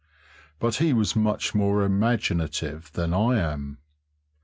[0.57, 3.77] But he was much more imaginative than I am.